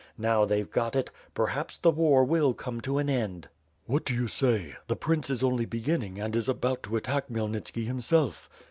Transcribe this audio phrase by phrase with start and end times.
[0.17, 1.11] Now they've got it!
[1.35, 3.47] Perhaps the war will come to an end."
[3.85, 4.73] "What do you say?
[4.87, 8.49] The prince is only beginning and is about to attack Khmyelnitski himself."